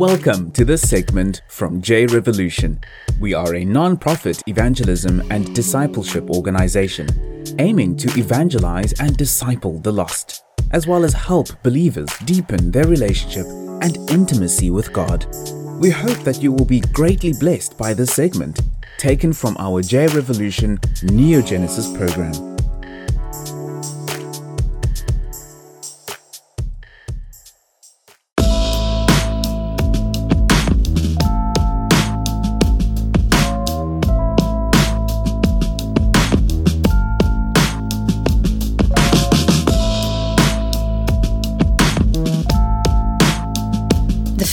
[0.00, 2.80] Welcome to this segment from J Revolution.
[3.20, 7.06] We are a non profit evangelism and discipleship organization
[7.58, 13.44] aiming to evangelize and disciple the lost, as well as help believers deepen their relationship
[13.82, 15.26] and intimacy with God.
[15.78, 18.62] We hope that you will be greatly blessed by this segment,
[18.96, 22.59] taken from our J Revolution Neogenesis program.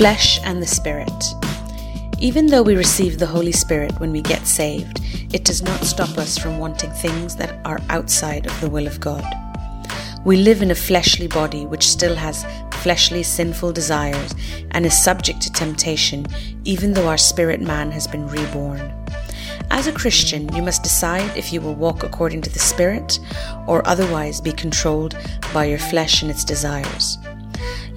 [0.00, 1.34] Flesh and the Spirit.
[2.18, 4.98] Even though we receive the Holy Spirit when we get saved,
[5.34, 8.98] it does not stop us from wanting things that are outside of the will of
[8.98, 9.22] God.
[10.24, 12.46] We live in a fleshly body which still has
[12.76, 14.34] fleshly sinful desires
[14.70, 16.26] and is subject to temptation,
[16.64, 18.80] even though our spirit man has been reborn.
[19.70, 23.18] As a Christian, you must decide if you will walk according to the Spirit
[23.66, 25.14] or otherwise be controlled
[25.52, 27.18] by your flesh and its desires.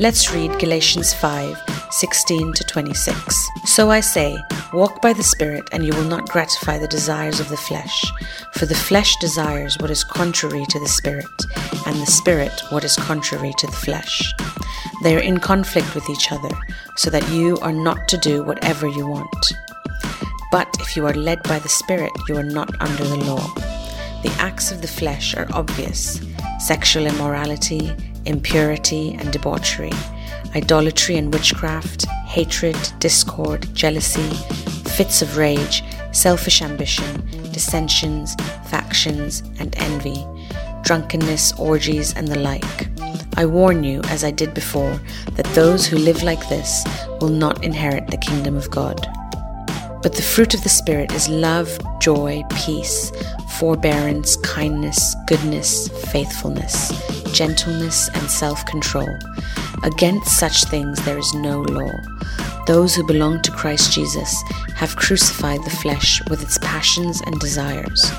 [0.00, 3.48] Let's read Galatians 5 16 to 26.
[3.66, 4.36] So I say,
[4.72, 8.04] walk by the Spirit, and you will not gratify the desires of the flesh.
[8.54, 11.26] For the flesh desires what is contrary to the Spirit,
[11.86, 14.32] and the Spirit what is contrary to the flesh.
[15.02, 16.50] They are in conflict with each other,
[16.96, 19.52] so that you are not to do whatever you want.
[20.50, 23.46] But if you are led by the Spirit, you are not under the law.
[24.22, 26.20] The acts of the flesh are obvious
[26.58, 27.90] sexual immorality
[28.24, 29.92] impurity and debauchery,
[30.54, 34.28] idolatry and witchcraft, hatred, discord, jealousy,
[34.90, 37.22] fits of rage, selfish ambition,
[37.52, 38.34] dissensions,
[38.66, 40.26] factions, and envy,
[40.82, 42.88] drunkenness, orgies, and the like.
[43.36, 45.00] I warn you, as I did before,
[45.32, 46.84] that those who live like this
[47.20, 49.06] will not inherit the kingdom of God.
[50.02, 53.12] But the fruit of the Spirit is love, joy, peace,
[53.58, 59.08] forbearance, kindness, goodness, faithfulness gentleness, and self control.
[59.82, 61.90] Against such things there is no law.
[62.66, 64.40] Those who belong to Christ Jesus
[64.76, 68.10] have crucified the flesh with its passions and desires.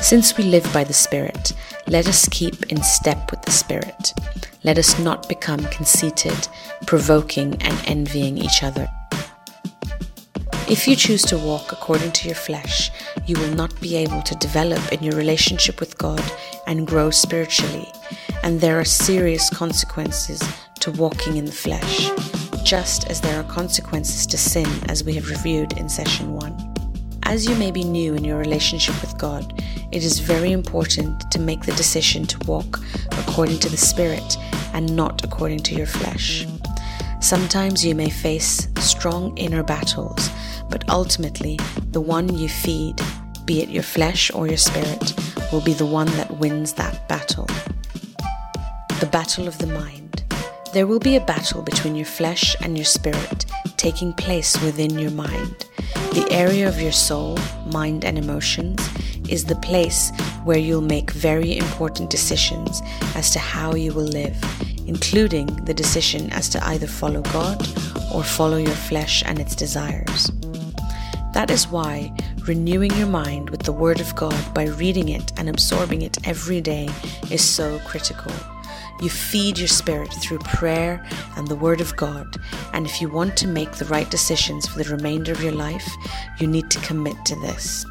[0.00, 1.52] Since we live by the Spirit,
[1.86, 4.12] let us keep in step with the Spirit.
[4.62, 6.48] Let us not become conceited,
[6.86, 8.88] provoking, and envying each other.
[10.68, 12.90] If you choose to walk according to your flesh,
[13.26, 16.22] you will not be able to develop in your relationship with God
[16.66, 17.88] and grow spiritually
[18.42, 20.42] and there are serious consequences
[20.80, 22.10] to walking in the flesh,
[22.64, 26.74] just as there are consequences to sin, as we have reviewed in session 1.
[27.24, 31.38] As you may be new in your relationship with God, it is very important to
[31.38, 32.80] make the decision to walk
[33.12, 34.36] according to the Spirit
[34.74, 36.46] and not according to your flesh.
[37.20, 40.28] Sometimes you may face strong inner battles,
[40.68, 41.60] but ultimately,
[41.92, 43.00] the one you feed,
[43.44, 45.14] be it your flesh or your spirit,
[45.52, 47.46] will be the one that wins that battle
[49.02, 50.22] the battle of the mind.
[50.72, 53.46] There will be a battle between your flesh and your spirit
[53.76, 55.66] taking place within your mind.
[56.12, 57.36] The area of your soul,
[57.66, 58.80] mind, and emotions
[59.28, 60.12] is the place
[60.44, 62.80] where you'll make very important decisions
[63.16, 64.36] as to how you will live,
[64.86, 67.60] including the decision as to either follow God
[68.14, 70.30] or follow your flesh and its desires.
[71.34, 72.14] That is why
[72.46, 76.60] renewing your mind with the Word of God by reading it and absorbing it every
[76.60, 76.88] day
[77.32, 78.32] is so critical.
[79.02, 81.04] You feed your spirit through prayer
[81.36, 82.36] and the Word of God.
[82.72, 85.90] And if you want to make the right decisions for the remainder of your life,
[86.38, 87.84] you need to commit to this.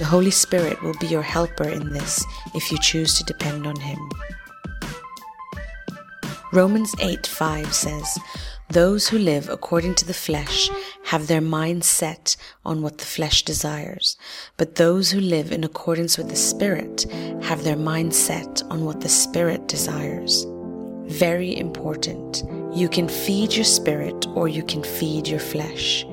[0.00, 3.76] The Holy Spirit will be your helper in this if you choose to depend on
[3.76, 4.10] Him.
[6.52, 8.18] Romans 8 5 says,
[8.70, 10.68] Those who live according to the flesh
[11.04, 14.16] have their mind set on what the flesh desires,
[14.56, 17.06] but those who live in accordance with the Spirit
[17.42, 20.46] have their mind set on what the Spirit desires.
[21.06, 22.44] Very important.
[22.72, 26.06] You can feed your spirit or you can feed your flesh.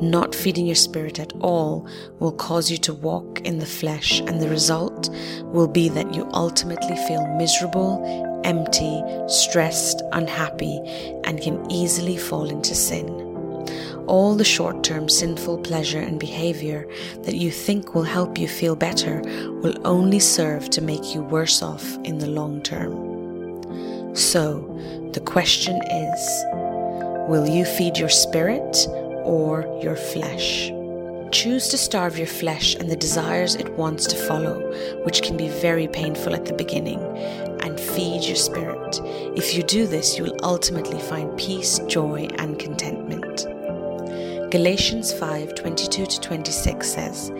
[0.00, 1.88] Not feeding your spirit at all
[2.20, 5.08] will cause you to walk in the flesh, and the result
[5.44, 10.78] will be that you ultimately feel miserable, empty, stressed, unhappy,
[11.24, 13.23] and can easily fall into sin
[14.06, 16.86] all the short term sinful pleasure and behavior
[17.22, 19.22] that you think will help you feel better
[19.62, 24.14] will only serve to make you worse off in the long term.
[24.14, 24.60] So,
[25.12, 26.44] the question is
[27.28, 28.86] will you feed your spirit
[29.24, 30.70] or your flesh?
[31.32, 34.60] Choose to starve your flesh and the desires it wants to follow,
[35.04, 37.00] which can be very painful at the beginning,
[37.62, 39.00] and feed your spirit.
[39.36, 43.46] If you do this, you will ultimately find peace, joy, and contentment.
[44.50, 47.32] Galatians 5 22 to 26 says,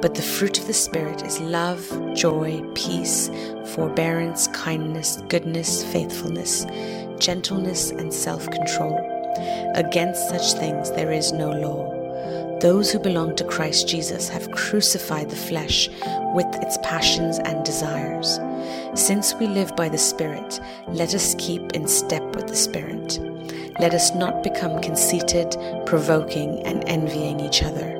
[0.00, 1.84] But the fruit of the Spirit is love,
[2.14, 3.30] joy, peace,
[3.74, 6.66] forbearance, kindness, goodness, faithfulness,
[7.18, 8.98] gentleness, and self control.
[9.74, 11.99] Against such things there is no law.
[12.60, 15.88] Those who belong to Christ Jesus have crucified the flesh
[16.34, 18.38] with its passions and desires.
[18.94, 23.18] Since we live by the Spirit, let us keep in step with the Spirit.
[23.80, 27.96] Let us not become conceited, provoking, and envying each other.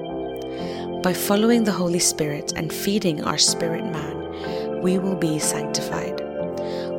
[1.02, 6.20] By following the Holy Spirit and feeding our spirit man, we will be sanctified.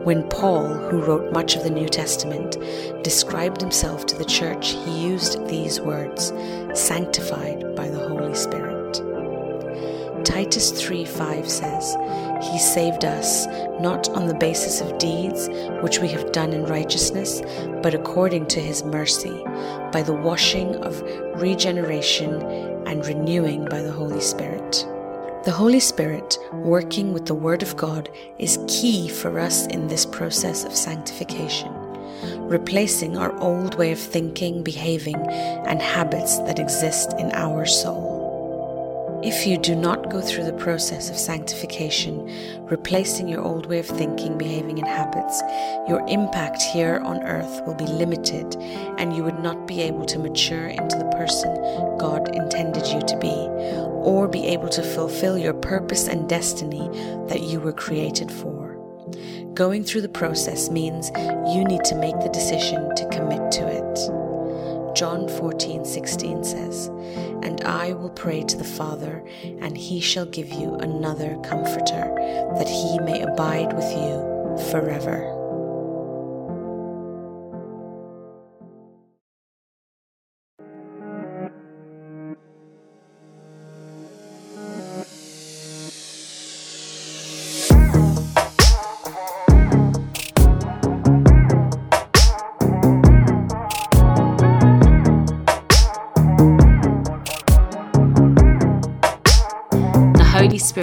[0.03, 2.57] When Paul, who wrote much of the New Testament,
[3.03, 6.31] described himself to the church, he used these words
[6.73, 9.01] sanctified by the Holy Spirit.
[10.25, 11.97] Titus 3 5 says,
[12.43, 13.47] He saved us
[13.79, 15.49] not on the basis of deeds
[15.81, 17.41] which we have done in righteousness,
[17.81, 19.43] but according to His mercy,
[19.91, 21.01] by the washing of
[21.41, 22.41] regeneration
[22.87, 24.85] and renewing by the Holy Spirit.
[25.43, 30.05] The Holy Spirit, working with the Word of God, is key for us in this
[30.05, 31.73] process of sanctification,
[32.37, 38.21] replacing our old way of thinking, behaving, and habits that exist in our soul.
[39.23, 43.85] If you do not go through the process of sanctification, replacing your old way of
[43.85, 45.39] thinking, behaving, and habits,
[45.87, 48.55] your impact here on earth will be limited
[48.97, 51.53] and you would not be able to mature into the person
[51.99, 56.89] God intended you to be, or be able to fulfill your purpose and destiny
[57.27, 58.60] that you were created for.
[59.53, 61.11] Going through the process means
[61.53, 64.95] you need to make the decision to commit to it.
[64.95, 66.87] John 14 16 says,
[67.43, 72.13] and I will pray to the Father, and he shall give you another comforter,
[72.57, 75.40] that he may abide with you forever.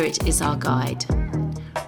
[0.08, 1.05] Spirit is our guide.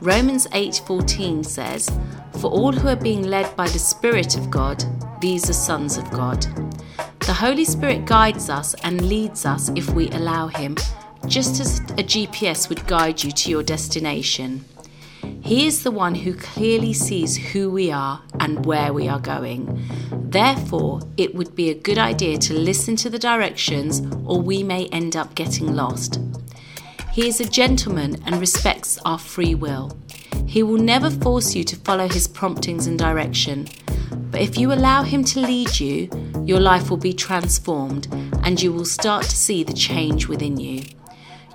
[0.03, 1.89] Romans 8:14 says,
[2.33, 4.85] "For all who are being led by the Spirit of God,
[5.23, 6.47] these are sons of God."
[7.21, 10.77] The Holy Spirit guides us and leads us if we allow him,
[11.27, 14.67] just as a GPS would guide you to your destination.
[15.41, 19.61] He is the one who clearly sees who we are and where we are going.
[20.13, 24.89] Therefore, it would be a good idea to listen to the directions, or we may
[24.89, 26.21] end up getting lost.
[27.13, 29.99] He is a gentleman and respects our free will.
[30.47, 33.67] He will never force you to follow his promptings and direction.
[34.31, 36.09] But if you allow him to lead you,
[36.45, 38.07] your life will be transformed
[38.45, 40.85] and you will start to see the change within you.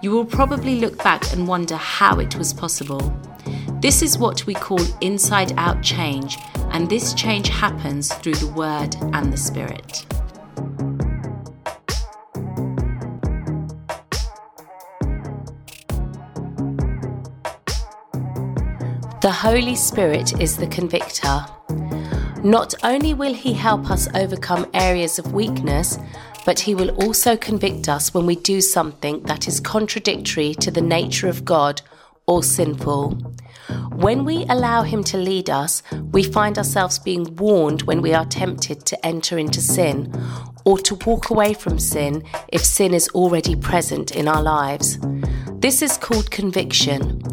[0.02, 3.18] You will probably look back and wonder how it was possible.
[3.80, 6.38] This is what we call inside out change,
[6.72, 10.06] and this change happens through the Word and the Spirit.
[19.25, 21.48] The Holy Spirit is the convictor.
[22.44, 25.97] Not only will He help us overcome areas of weakness,
[26.45, 30.83] but He will also convict us when we do something that is contradictory to the
[30.83, 31.81] nature of God
[32.28, 33.14] or sinful.
[33.94, 38.28] When we allow Him to lead us, we find ourselves being warned when we are
[38.28, 40.14] tempted to enter into sin
[40.66, 44.99] or to walk away from sin if sin is already present in our lives.
[45.52, 47.23] This is called conviction.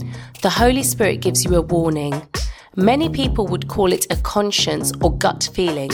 [0.42, 2.20] The Holy Spirit gives you a warning.
[2.75, 5.92] Many people would call it a conscience or gut feeling.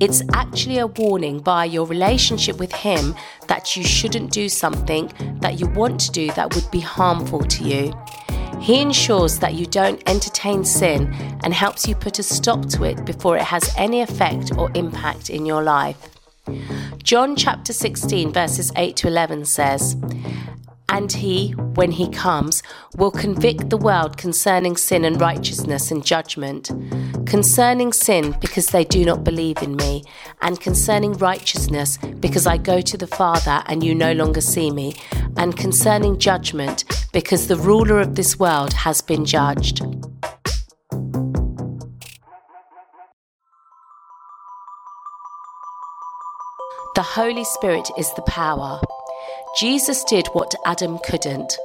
[0.00, 3.14] It's actually a warning by your relationship with Him
[3.48, 7.64] that you shouldn't do something that you want to do that would be harmful to
[7.64, 7.92] you.
[8.62, 11.12] He ensures that you don't entertain sin
[11.44, 15.28] and helps you put a stop to it before it has any effect or impact
[15.28, 16.08] in your life.
[17.02, 19.96] John chapter 16, verses 8 to 11 says,
[20.92, 22.62] and he, when he comes,
[22.96, 26.70] will convict the world concerning sin and righteousness and judgment.
[27.26, 30.04] Concerning sin, because they do not believe in me,
[30.42, 34.94] and concerning righteousness, because I go to the Father and you no longer see me,
[35.38, 36.84] and concerning judgment,
[37.14, 39.78] because the ruler of this world has been judged.
[46.94, 48.78] The Holy Spirit is the power.
[49.54, 51.58] Jesus did what Adam couldn't.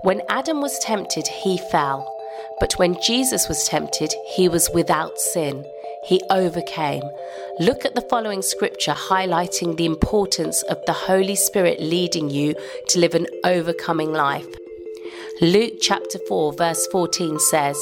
[0.00, 2.10] When Adam was tempted, he fell.
[2.58, 5.66] But when Jesus was tempted, he was without sin.
[6.04, 7.02] He overcame.
[7.60, 12.54] Look at the following scripture highlighting the importance of the Holy Spirit leading you
[12.88, 14.46] to live an overcoming life.
[15.42, 17.76] Luke chapter 4, verse 14 says,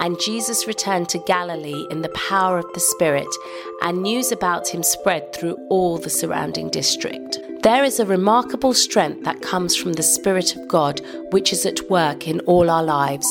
[0.00, 3.34] And Jesus returned to Galilee in the power of the Spirit,
[3.82, 7.40] and news about him spread through all the surrounding district.
[7.64, 11.88] There is a remarkable strength that comes from the Spirit of God, which is at
[11.88, 13.26] work in all our lives.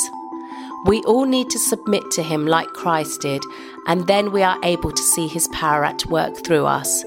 [0.87, 3.43] We all need to submit to Him like Christ did,
[3.85, 7.05] and then we are able to see His power at work through us.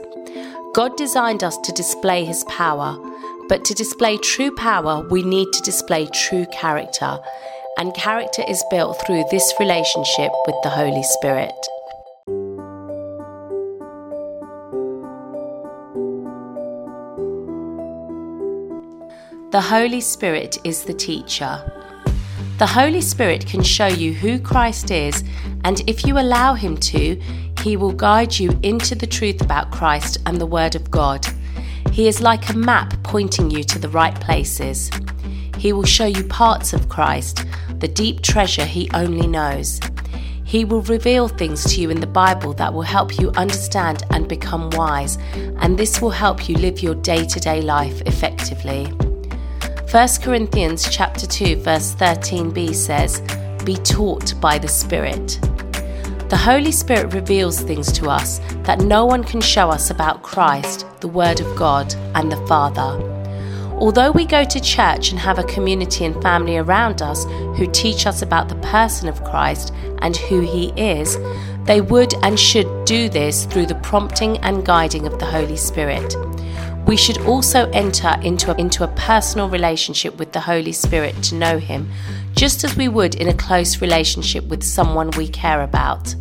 [0.72, 2.96] God designed us to display His power,
[3.48, 7.18] but to display true power, we need to display true character,
[7.76, 11.56] and character is built through this relationship with the Holy Spirit.
[19.56, 21.64] The Holy Spirit is the teacher.
[22.58, 25.24] The Holy Spirit can show you who Christ is,
[25.64, 27.18] and if you allow Him to,
[27.62, 31.26] He will guide you into the truth about Christ and the Word of God.
[31.90, 34.90] He is like a map pointing you to the right places.
[35.56, 37.46] He will show you parts of Christ,
[37.78, 39.80] the deep treasure He only knows.
[40.44, 44.28] He will reveal things to you in the Bible that will help you understand and
[44.28, 45.16] become wise,
[45.62, 48.92] and this will help you live your day to day life effectively.
[49.96, 53.22] 1 Corinthians chapter 2 verse 13b says,
[53.64, 55.40] "Be taught by the Spirit."
[56.28, 60.84] The Holy Spirit reveals things to us that no one can show us about Christ,
[61.00, 63.00] the Word of God, and the Father.
[63.78, 67.24] Although we go to church and have a community and family around us
[67.56, 69.72] who teach us about the person of Christ
[70.02, 71.16] and who He is,
[71.64, 76.14] they would and should do this through the prompting and guiding of the Holy Spirit.
[76.86, 81.34] We should also enter into a, into a personal relationship with the Holy Spirit to
[81.34, 81.90] know Him,
[82.32, 86.14] just as we would in a close relationship with someone we care about.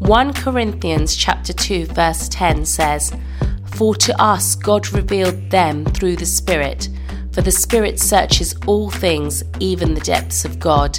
[0.00, 3.10] 1 Corinthians chapter 2 verse 10 says,
[3.64, 6.90] "For to us God revealed them through the Spirit,
[7.32, 10.98] for the Spirit searches all things, even the depths of God."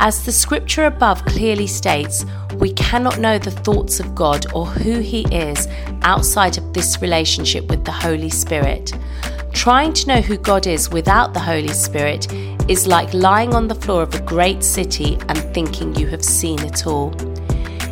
[0.00, 2.24] As the scripture above clearly states,
[2.60, 5.66] we cannot know the thoughts of God or who He is
[6.02, 8.92] outside of this relationship with the Holy Spirit.
[9.52, 12.32] Trying to know who God is without the Holy Spirit
[12.68, 16.60] is like lying on the floor of a great city and thinking you have seen
[16.60, 17.14] it all.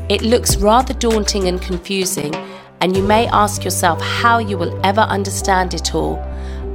[0.08, 2.34] It looks rather daunting and confusing,
[2.80, 6.24] and you may ask yourself how you will ever understand it all